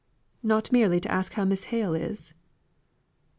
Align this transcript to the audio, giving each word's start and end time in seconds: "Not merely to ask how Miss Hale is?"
"Not 0.41 0.71
merely 0.71 0.99
to 0.99 1.11
ask 1.11 1.33
how 1.33 1.43
Miss 1.45 1.65
Hale 1.65 1.93
is?" 1.93 2.33